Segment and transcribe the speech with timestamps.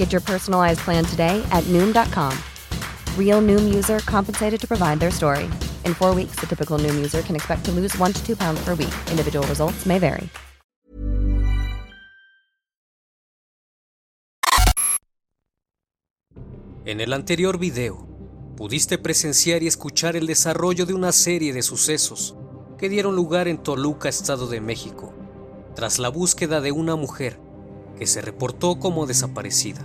[0.00, 2.32] Get your personalized plan today at Noom.com.
[3.18, 5.44] Real Noom user compensated to provide their story.
[5.84, 8.64] In four weeks, the typical Noom user can expect to lose one to two pounds
[8.64, 8.94] per week.
[9.10, 10.30] Individual results may vary.
[16.86, 18.08] En el anterior video,
[18.56, 22.34] pudiste presenciar y escuchar el desarrollo de una serie de sucesos
[22.78, 25.12] que dieron lugar en Toluca, Estado de México,
[25.74, 27.49] tras la búsqueda de una mujer
[28.00, 29.82] que se reportó como desaparecida.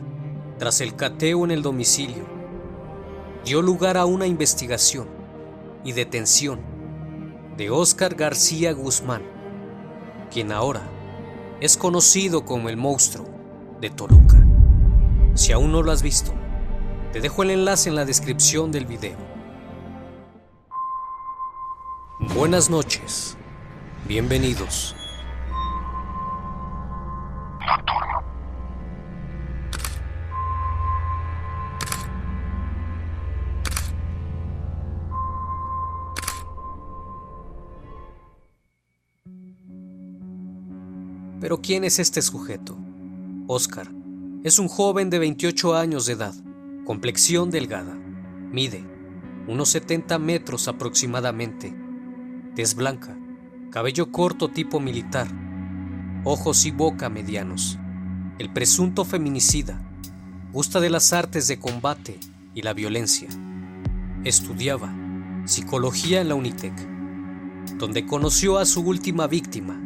[0.57, 2.23] Tras el cateo en el domicilio,
[3.43, 5.05] dio lugar a una investigación
[5.83, 6.61] y detención
[7.57, 9.21] de Óscar García Guzmán,
[10.31, 10.89] quien ahora
[11.59, 13.27] es conocido como el monstruo
[13.81, 14.41] de Toluca.
[15.33, 16.31] Si aún no lo has visto,
[17.11, 19.17] te dejo el enlace en la descripción del video.
[22.33, 23.35] Buenas noches,
[24.07, 24.95] bienvenidos.
[41.45, 42.75] Pero ¿quién es este sujeto?
[43.45, 43.91] Oscar
[44.43, 46.33] es un joven de 28 años de edad,
[46.85, 47.93] complexión delgada,
[48.51, 48.83] mide
[49.47, 51.71] unos 70 metros aproximadamente,
[52.55, 53.15] tez blanca,
[53.69, 55.27] cabello corto tipo militar,
[56.23, 57.77] ojos y boca medianos.
[58.39, 59.79] El presunto feminicida
[60.51, 62.19] gusta de las artes de combate
[62.55, 63.29] y la violencia.
[64.23, 64.91] Estudiaba
[65.45, 66.73] psicología en la Unitec,
[67.77, 69.79] donde conoció a su última víctima,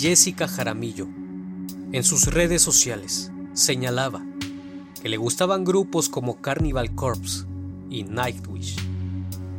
[0.00, 1.08] Jessica Jaramillo.
[1.92, 4.24] En sus redes sociales señalaba
[5.02, 7.44] que le gustaban grupos como Carnival Corpse
[7.90, 8.78] y Nightwish.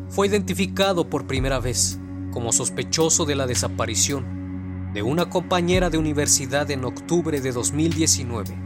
[0.10, 2.00] Fue identificado por primera vez
[2.32, 8.58] como sospechoso de la desaparición de una compañera de universidad en octubre de 2019.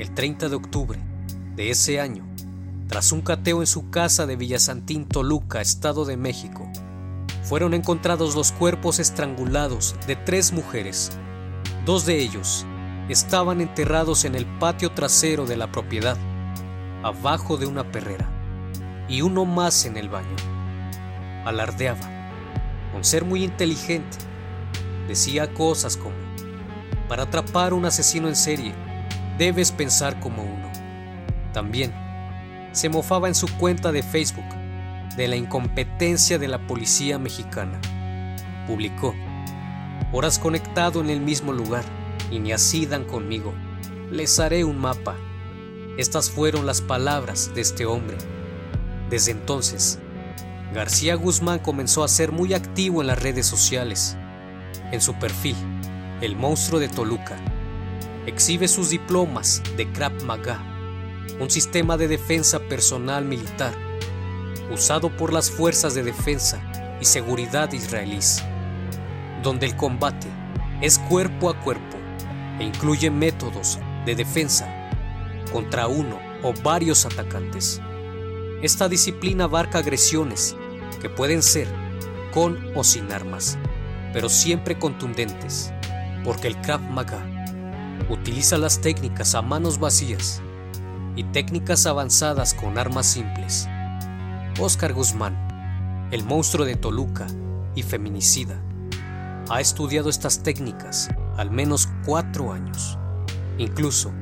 [0.00, 0.98] El 30 de octubre
[1.54, 2.26] de ese año,
[2.88, 6.68] tras un cateo en su casa de Villasantín, Toluca, Estado de México,
[7.46, 11.16] fueron encontrados los cuerpos estrangulados de tres mujeres.
[11.84, 12.66] Dos de ellos
[13.08, 16.16] estaban enterrados en el patio trasero de la propiedad,
[17.04, 18.28] abajo de una perrera,
[19.08, 20.34] y uno más en el baño.
[21.44, 22.32] Alardeaba,
[22.92, 24.18] con ser muy inteligente,
[25.06, 26.16] decía cosas como,
[27.08, 28.74] para atrapar a un asesino en serie,
[29.38, 30.72] debes pensar como uno.
[31.52, 31.94] También
[32.72, 34.65] se mofaba en su cuenta de Facebook
[35.16, 37.80] de la incompetencia de la policía mexicana.
[38.66, 39.14] Publicó,
[40.12, 41.84] horas conectado en el mismo lugar,
[42.30, 43.54] y ni así dan conmigo.
[44.10, 45.16] Les haré un mapa.
[45.96, 48.16] Estas fueron las palabras de este hombre.
[49.08, 49.98] Desde entonces,
[50.74, 54.16] García Guzmán comenzó a ser muy activo en las redes sociales.
[54.92, 55.56] En su perfil,
[56.20, 57.36] El Monstruo de Toluca,
[58.26, 60.60] exhibe sus diplomas de Krav Maga,
[61.40, 63.85] un sistema de defensa personal militar
[64.70, 66.60] usado por las fuerzas de defensa
[67.00, 68.42] y seguridad israelíes,
[69.42, 70.28] donde el combate
[70.80, 71.96] es cuerpo a cuerpo
[72.58, 74.68] e incluye métodos de defensa
[75.52, 77.80] contra uno o varios atacantes.
[78.62, 80.56] Esta disciplina abarca agresiones
[81.00, 81.68] que pueden ser
[82.32, 83.58] con o sin armas,
[84.12, 85.72] pero siempre contundentes,
[86.24, 87.24] porque el Krav Maga
[88.08, 90.42] utiliza las técnicas a manos vacías
[91.14, 93.68] y técnicas avanzadas con armas simples
[94.58, 97.26] Oscar Guzmán, el monstruo de Toluca
[97.74, 98.58] y feminicida,
[99.50, 102.96] ha estudiado estas técnicas al menos cuatro años.
[103.58, 104.14] Incluso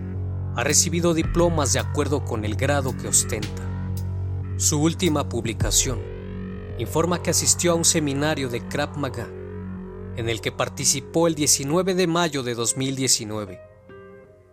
[0.56, 3.62] ha recibido diplomas de acuerdo con el grado que ostenta.
[4.56, 6.02] Su última publicación
[6.78, 9.28] informa que asistió a un seminario de Krav Maga
[10.16, 13.60] en el que participó el 19 de mayo de 2019,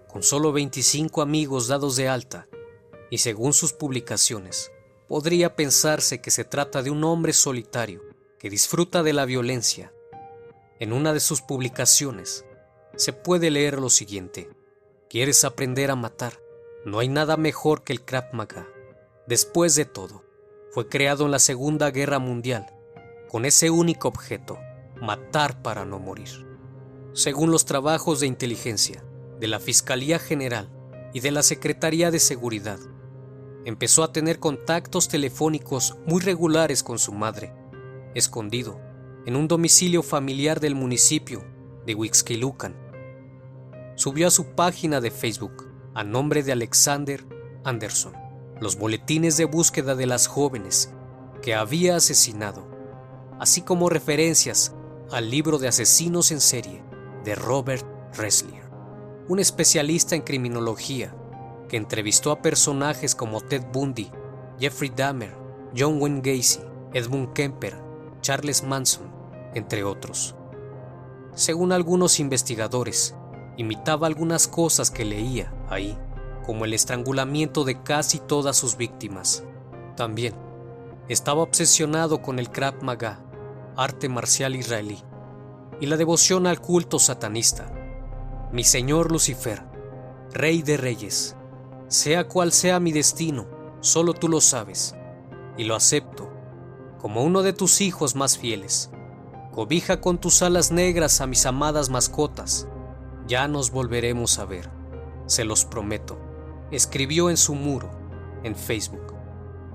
[0.07, 2.47] con solo 25 amigos dados de alta,
[3.09, 4.71] y según sus publicaciones,
[5.11, 8.01] podría pensarse que se trata de un hombre solitario
[8.39, 9.91] que disfruta de la violencia.
[10.79, 12.45] En una de sus publicaciones
[12.95, 14.49] se puede leer lo siguiente.
[15.09, 16.39] ¿Quieres aprender a matar?
[16.85, 18.69] No hay nada mejor que el Krav Maga.
[19.27, 20.23] Después de todo,
[20.71, 22.67] fue creado en la Segunda Guerra Mundial
[23.27, 24.59] con ese único objeto,
[25.01, 26.47] matar para no morir.
[27.11, 29.03] Según los trabajos de inteligencia
[29.41, 30.69] de la Fiscalía General
[31.13, 32.79] y de la Secretaría de Seguridad,
[33.65, 37.53] empezó a tener contactos telefónicos muy regulares con su madre,
[38.15, 38.79] escondido
[39.25, 41.43] en un domicilio familiar del municipio
[41.85, 42.75] de Huixquilucan.
[43.95, 47.23] Subió a su página de Facebook a nombre de Alexander
[47.63, 48.13] Anderson
[48.61, 50.93] los boletines de búsqueda de las jóvenes
[51.41, 52.67] que había asesinado,
[53.39, 54.75] así como referencias
[55.11, 56.83] al libro de asesinos en serie
[57.25, 57.83] de Robert
[58.15, 58.69] Ressler,
[59.27, 61.15] un especialista en criminología
[61.71, 64.11] que entrevistó a personajes como Ted Bundy,
[64.59, 65.33] Jeffrey Dahmer,
[65.73, 66.59] John Wayne Gacy,
[66.93, 67.81] Edmund Kemper,
[68.19, 69.09] Charles Manson,
[69.53, 70.35] entre otros.
[71.33, 73.15] Según algunos investigadores,
[73.55, 75.97] imitaba algunas cosas que leía ahí,
[76.45, 79.45] como el estrangulamiento de casi todas sus víctimas.
[79.95, 80.33] También
[81.07, 83.21] estaba obsesionado con el Krav Maga,
[83.77, 84.99] arte marcial israelí,
[85.79, 87.71] y la devoción al culto satanista.
[88.51, 89.63] Mi Señor Lucifer,
[90.33, 91.37] Rey de Reyes,
[91.91, 93.47] sea cual sea mi destino,
[93.81, 94.95] solo tú lo sabes,
[95.57, 96.31] y lo acepto
[97.01, 98.91] como uno de tus hijos más fieles.
[99.51, 102.69] Cobija con tus alas negras a mis amadas mascotas.
[103.27, 104.69] Ya nos volveremos a ver,
[105.25, 106.17] se los prometo.
[106.71, 107.89] Escribió en su muro,
[108.43, 109.13] en Facebook.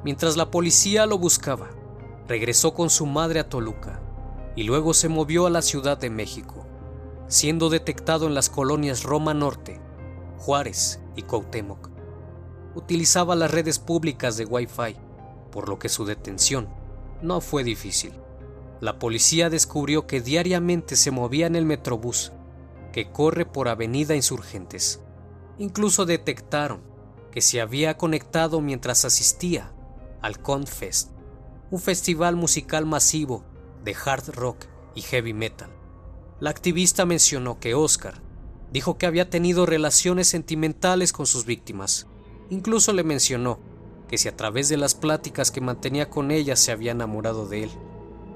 [0.02, 1.68] Mientras la policía lo buscaba,
[2.26, 4.00] regresó con su madre a Toluca
[4.54, 6.64] y luego se movió a la Ciudad de México,
[7.28, 9.82] siendo detectado en las colonias Roma Norte,
[10.38, 11.95] Juárez y Cuauhtémoc.
[12.76, 14.96] Utilizaba las redes públicas de Wi-Fi,
[15.50, 16.69] por lo que su detención
[17.23, 18.12] no fue difícil.
[18.81, 22.32] La policía descubrió que diariamente se movía en el Metrobús,
[22.93, 25.00] que corre por Avenida Insurgentes.
[25.56, 26.82] Incluso detectaron
[27.32, 29.73] que se había conectado mientras asistía
[30.20, 31.12] al Confest,
[31.70, 33.43] un festival musical masivo
[33.84, 35.70] de hard rock y heavy metal.
[36.40, 38.20] La activista mencionó que Oscar
[38.70, 42.06] dijo que había tenido relaciones sentimentales con sus víctimas.
[42.48, 43.58] Incluso le mencionó
[44.08, 47.64] que si a través de las pláticas que mantenía con ellas se había enamorado de
[47.64, 47.70] él.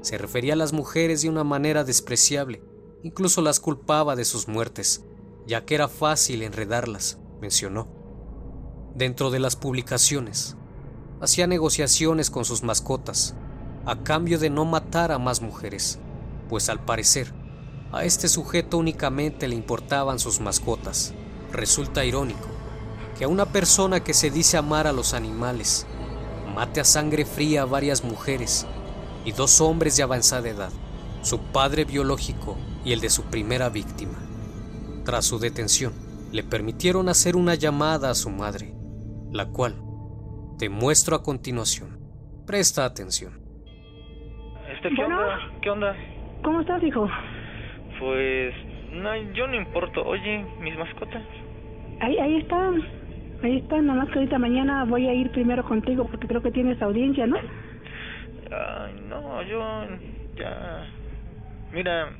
[0.02, 2.62] Se refería a las mujeres de una manera despreciable,
[3.02, 5.04] incluso las culpaba de sus muertes,
[5.46, 7.88] ya que era fácil enredarlas, mencionó.
[8.94, 10.56] Dentro de las publicaciones,
[11.20, 13.36] hacía negociaciones con sus mascotas,
[13.86, 16.00] a cambio de no matar a más mujeres,
[16.48, 17.32] pues al parecer,
[17.92, 21.14] a este sujeto únicamente le importaban sus mascotas.
[21.52, 22.59] Resulta irónico
[23.20, 25.86] que a una persona que se dice amar a los animales
[26.54, 28.66] mate a sangre fría a varias mujeres
[29.26, 30.72] y dos hombres de avanzada edad,
[31.20, 34.16] su padre biológico y el de su primera víctima.
[35.04, 35.92] Tras su detención,
[36.32, 38.72] le permitieron hacer una llamada a su madre,
[39.30, 39.74] la cual
[40.58, 42.00] te muestro a continuación.
[42.46, 43.38] Presta atención.
[44.74, 45.38] Este, ¿qué onda?
[45.60, 45.94] ¿Qué onda?
[46.42, 47.06] ¿Cómo estás, hijo?
[47.98, 48.54] Pues,
[48.92, 50.02] no, yo no importo.
[50.06, 51.22] Oye, mis mascotas.
[52.00, 52.72] Ahí, ahí está.
[53.42, 56.50] Ahí está, nada más que ahorita mañana voy a ir primero contigo porque creo que
[56.50, 57.36] tienes audiencia, ¿no?
[58.50, 59.86] Ay, no, yo
[60.36, 60.86] ya...
[61.72, 62.10] Mira,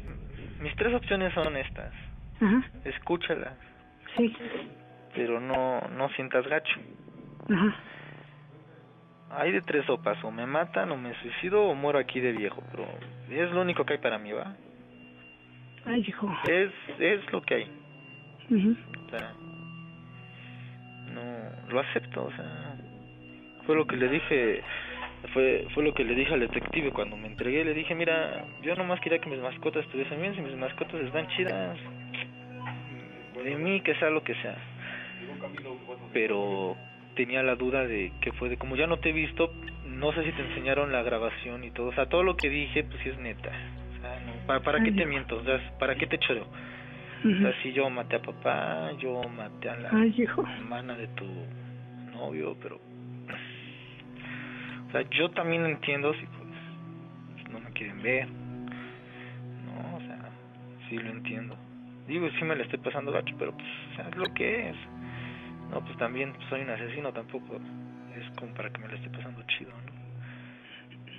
[0.61, 1.93] mis tres opciones son estas.
[2.41, 3.53] Ajá, Escúchalas,
[4.17, 4.35] sí.
[5.15, 6.81] pero no, no sientas gacho.
[7.51, 7.75] Ajá.
[9.33, 12.63] Hay de tres sopas, o me matan, o me suicido, o muero aquí de viejo,
[12.71, 12.87] pero
[13.29, 14.57] es lo único que hay para mí, ¿va?
[15.85, 16.29] Ay, hijo.
[16.49, 17.71] Es, es lo que hay.
[18.51, 18.77] Ujú.
[19.07, 19.33] O sea,
[21.73, 22.77] lo acepto, o sea,
[23.67, 24.63] fue lo que le dije,
[25.33, 28.75] fue, fue lo que le dije al detective cuando me entregué, le dije, mira, yo
[28.77, 31.79] nomás quería que mis mascotas estuviesen bien, si mis mascotas están chidas,
[33.43, 34.57] de mí que sea lo que sea,
[36.13, 36.77] pero
[37.15, 39.53] tenía la duda de que fue de, como ya no te he visto,
[39.87, 42.85] no sé si te enseñaron la grabación y todo, o sea, todo lo que dije,
[42.85, 45.37] pues sí es neta, o sea, no, ¿para, para qué te miento?
[45.37, 46.47] O sea, ¿para qué te choreo?
[47.25, 50.43] O sea, si yo maté a papá, yo maté a la Ay, hijo.
[50.47, 51.27] hermana de tu
[52.13, 52.77] novio, pero...
[54.89, 58.27] O sea, yo también entiendo si pues no me quieren ver.
[58.29, 60.19] No, o sea,
[60.89, 61.57] sí lo entiendo.
[62.09, 64.77] digo, sí me la estoy pasando gacho, pero pues, o sea, es lo que es.
[65.71, 67.61] No, pues también soy un asesino, tampoco
[68.17, 70.01] es como para que me la esté pasando chido, ¿no?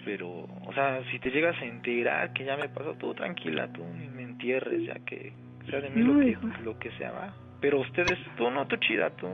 [0.03, 0.29] Pero,
[0.65, 4.07] o sea, si te llegas a enterar que ya me pasó, tú tranquila, tú ni
[4.07, 5.31] me entierres, ya que
[5.79, 6.47] de mí No, lo, que, hijo.
[6.63, 7.33] lo que sea, va.
[7.61, 9.29] Pero ustedes, tú no, tú chida, tú...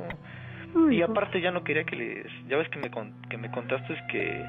[0.75, 1.11] No, Y hijo.
[1.11, 2.25] aparte ya no quería que les...
[2.47, 4.45] Ya ves que me, con- que me contaste es que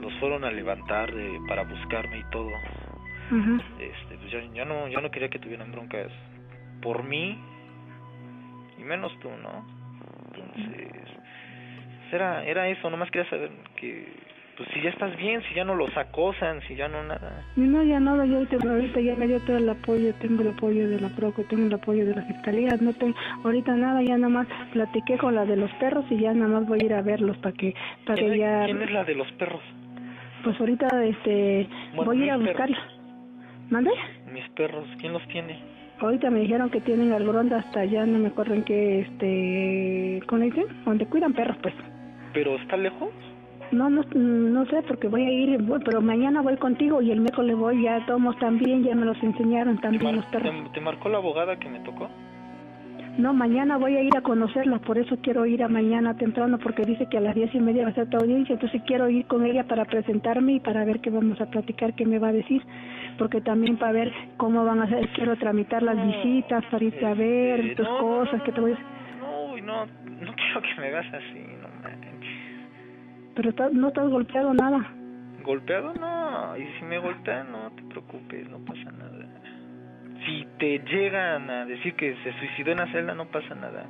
[0.00, 2.54] los fueron a levantar de, para buscarme y todo.
[2.54, 3.62] Ajá.
[3.78, 6.10] Este, pues ya, ya no, ya no quería que tuvieran broncas
[6.82, 7.38] por mí
[8.78, 9.64] y menos tú, ¿no?
[10.26, 10.88] Entonces,
[12.12, 14.06] era, era eso, nomás quería saber que,
[14.60, 17.46] pues si ya estás bien, si ya no los acosan, si ya no nada.
[17.56, 20.86] No, ya nada, yo ahorita, ahorita ya me dio todo el apoyo, tengo el apoyo
[20.86, 24.28] de la PROCO, tengo el apoyo de la Fiscalía, no tengo, ahorita nada, ya nada
[24.28, 27.00] más platiqué con la de los perros y ya nada más voy a ir a
[27.00, 27.74] verlos para que,
[28.04, 29.62] para ¿Quién, que ya, quién es la de los perros?
[30.44, 32.78] pues ahorita, este, Bueno, voy a ir a buscarla.
[33.70, 33.92] ¿Mande?
[34.30, 35.58] Mis perros, ¿quién los tiene?
[36.00, 40.20] Ahorita me dijeron que tienen al Gronda hasta allá, no me acuerdo en qué, este,
[40.26, 40.66] ¿cómo le dicen?
[40.84, 41.72] Donde cuidan perros, pues.
[42.34, 43.08] ¿Pero está lejos?
[43.72, 47.56] No, no, no sé, porque voy a ir, pero mañana voy contigo y el miércoles
[47.56, 50.52] voy, ya tomos también, ya me los enseñaron ¿Te, también los perros.
[50.64, 52.08] te- te marcó la abogada que me tocó?
[53.18, 56.84] No, mañana voy a ir a conocerlos, por eso quiero ir a mañana temprano, porque
[56.84, 59.26] dice que a las diez y media va a ser tu audiencia, entonces quiero ir
[59.26, 62.32] con ella para presentarme y para ver qué vamos a platicar, qué me va a
[62.32, 62.62] decir,
[63.18, 67.04] porque también para ver cómo van a hacer, quiero tramitar las No, visitas, para irte
[67.04, 68.78] a ver Este, tus no, cosas, no, que te voy a...
[69.20, 71.40] No, no, no quiero que me hagas así.
[73.40, 74.86] Pero estás- no estás golpeado nada.
[75.42, 75.94] ¿Golpeado?
[75.94, 79.24] No, y si me golpean, no te preocupes, no pasa nada.
[80.26, 83.86] Si te llegan a decir que se suicidó en la celda, no pasa nada.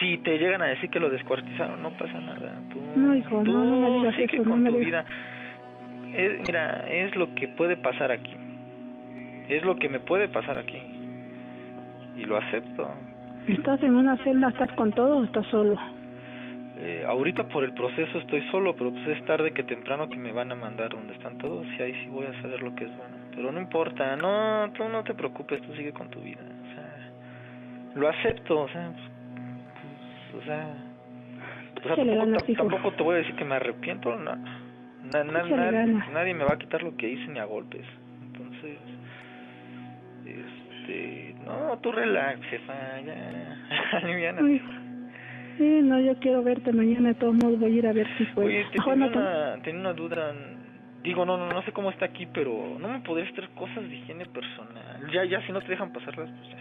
[0.00, 2.62] Si te llegan a decir que lo descuartizaron, no pasa nada.
[2.72, 5.04] Tú, No, hijo, tú no, no me digas sigue eso, no con me tu digas.
[5.04, 6.18] vida.
[6.18, 8.34] Es- mira, es lo que puede pasar aquí.
[9.50, 10.78] Es lo que me puede pasar aquí.
[12.16, 12.88] Y lo acepto.
[13.48, 15.76] ¿Estás en una celda, estás con todo o estás solo?
[16.80, 20.30] Eh, ahorita por el proceso estoy solo, pero pues es tarde que temprano que me
[20.32, 22.96] van a mandar donde están todos y ahí sí voy a saber lo que es
[22.96, 23.16] bueno.
[23.34, 26.40] Pero no importa, no, tú no te preocupes, tú sigue con tu vida.
[26.40, 27.10] O sea,
[27.96, 29.10] lo acepto, o sea, pues,
[30.32, 32.14] pues, o sea, o sea, Échale
[32.70, 34.36] tampoco, te voy a decir que me arrepiento, no.
[34.36, 35.24] Na-
[36.12, 37.86] nadie me va a quitar lo que hice ni a golpes.
[38.22, 38.78] Entonces,
[40.26, 43.56] este, no, tú relax, jefa, ya,
[43.98, 44.42] aliviánate.
[45.58, 48.24] Sí, no, yo quiero verte mañana, de todos modos voy a ir a ver si
[48.26, 48.46] puedo.
[48.46, 50.32] Oye, te tenía una, tenía una duda.
[51.02, 53.96] Digo, no, no, no sé cómo está aquí, pero no me podrías traer cosas de
[53.96, 55.10] higiene personal.
[55.12, 56.58] Ya, ya, si no te dejan pasarlas, pues ya.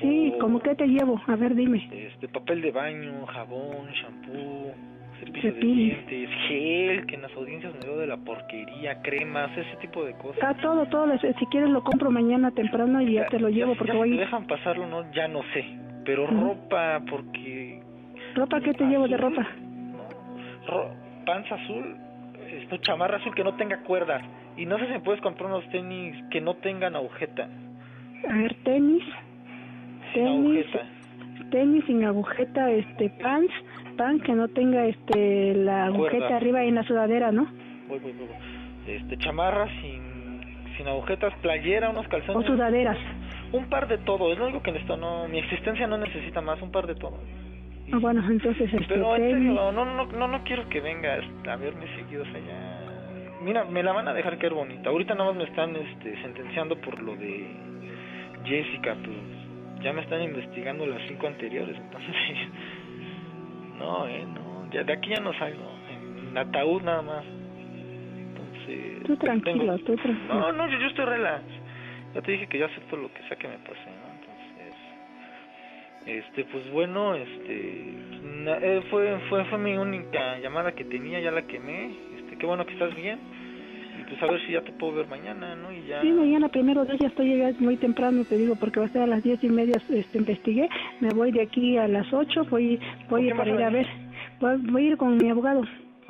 [0.00, 1.20] Sí, O, ¿cómo que te llevo?
[1.26, 1.86] A ver, dime.
[1.92, 4.72] Este, papel de baño, jabón, shampoo,
[5.20, 9.76] cepillo de dientes, gel, que en las audiencias me dio de la porquería, cremas, ese
[9.82, 10.36] tipo de cosas.
[10.36, 11.06] Está todo, todo.
[11.18, 14.10] Si quieres lo compro mañana temprano y ya te lo llevo ya, porque ya voy
[14.10, 15.64] si te dejan pasarlo, no, ya no sé.
[16.04, 16.48] Pero Ujú.
[16.48, 17.82] ropa, porque
[18.34, 19.46] ¿Ropa qué te llevo de azul, ropa?
[20.66, 20.90] ro-
[21.26, 21.96] panza azul,
[22.50, 24.22] esto chamarra azul que no tenga cuerdas.
[24.56, 27.48] Y no sé si me puedes comprar unos tenis que no tengan agujeta.
[28.28, 29.02] A ver, tenis,
[30.12, 30.66] Sin Tenis.
[30.66, 30.86] agujeta.
[31.50, 33.52] tenis sin agujeta, este, pants,
[33.96, 36.36] pan que no tenga este la agujeta Cuerda.
[36.36, 37.44] arriba en la sudadera, ¿no?
[37.88, 38.92] Voy, voy, voy, voy.
[38.94, 40.40] Este, chamarra sin,
[40.76, 42.46] sin agujetas, playera, unos O calzones.
[42.46, 42.98] sudaderas.
[43.52, 44.96] Un par de todo, es lo único que necesito.
[44.96, 47.18] No, mi existencia no necesita más, un par de todo.
[47.92, 49.34] Ah, bueno, entonces este Pero en tenis.
[49.48, 52.80] serio, no, no, no, no quiero que vengas a verme seguido, o sea, ya...
[53.42, 54.88] Mira, me la van a dejar caer bonita.
[54.88, 57.46] Ahorita nada más me están este, sentenciando por lo de
[58.44, 59.16] Jessica, pues
[59.82, 62.14] ya me están investigando las cinco anteriores, entonces...
[63.78, 65.68] No, eh, no, ya de aquí ya no salgo,
[66.30, 67.24] en ataúd nada más.
[67.26, 69.02] Entonces...
[69.04, 70.32] Tú tranquilo, tengo- tú tranquilo.
[70.34, 71.42] No, no, yo, yo estoy relax.
[72.14, 74.13] Ya te dije que yo acepto lo que sea que me pase, ¿no?
[76.06, 77.94] Este, pues bueno, este,
[78.46, 82.66] eh, fue, fue, fue mi única llamada que tenía, ya la quemé, este, qué bueno
[82.66, 83.18] que estás bien,
[83.98, 85.72] y pues a ver si ya te puedo ver mañana, ¿no?
[85.72, 88.86] Y ya, Sí, mañana primero de ya estoy llegando muy temprano, te digo, porque va
[88.86, 90.68] a ser a las diez y media, este, investigué,
[91.00, 93.86] me voy de aquí a las ocho, voy, voy para ir a ver,
[94.40, 95.62] voy, voy a ir con mi abogado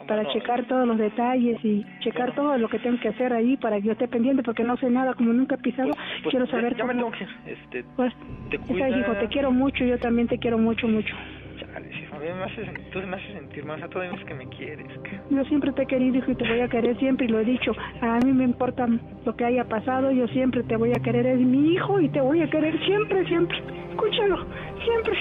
[0.06, 3.76] para checar todos los detalles y checar todo lo que tengo que hacer ahí para
[3.76, 6.46] que yo esté pendiente, porque no sé nada, como nunca he pisado, pues, pues, quiero
[6.46, 8.12] saber ya, cómo- tengo que este, pues,
[8.50, 11.14] te sabes, hijo, te quiero mucho, yo también te quiero mucho, mucho.
[11.58, 14.46] Chale, sí, a mí me haces, tú me haces sentir más, a es que me
[14.49, 14.87] quieres,
[15.30, 17.44] Yo siempre te he querido hijo, y te voy a querer siempre y lo he
[17.44, 17.73] dicho.
[18.00, 18.87] A mí me importa
[19.25, 22.20] lo que haya pasado, yo siempre te voy a querer, es mi hijo y te
[22.20, 23.56] voy a querer siempre, siempre.
[23.90, 24.37] Escúchalo,
[24.84, 25.18] siempre.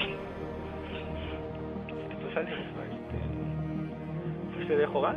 [2.20, 2.36] pues
[4.66, 5.14] pues te dejo, ¿va?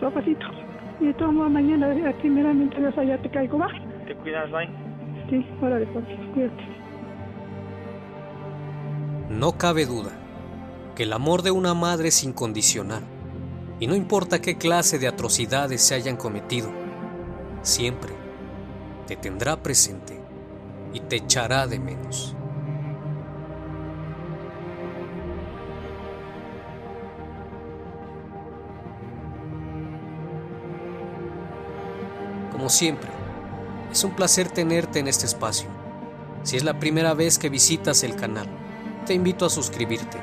[0.00, 0.46] Papacito.
[1.00, 3.68] Y de todos modos, mañana, eh, primeramente, Dios allá te caigo, va.
[4.06, 4.66] Te cuidas, bye.
[4.66, 6.64] Sí, Sí, órale, papi, cuídate.
[9.30, 10.12] No cabe duda
[10.94, 13.02] que el amor de una madre es incondicional
[13.80, 16.70] y no importa qué clase de atrocidades se hayan cometido,
[17.62, 18.12] siempre
[19.06, 20.20] te tendrá presente
[20.92, 22.36] y te echará de menos.
[32.64, 33.10] Como siempre,
[33.92, 35.68] es un placer tenerte en este espacio.
[36.44, 38.46] Si es la primera vez que visitas el canal,
[39.04, 40.16] te invito a suscribirte.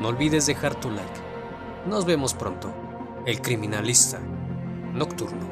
[0.00, 1.20] No olvides dejar tu like.
[1.86, 2.74] Nos vemos pronto.
[3.26, 4.18] El criminalista
[4.92, 5.51] nocturno.